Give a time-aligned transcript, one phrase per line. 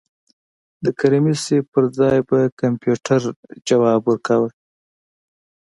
[0.83, 3.21] د کریمي صیب پر ځای به کمپیوټر
[3.67, 4.49] ځواب ورکاوه.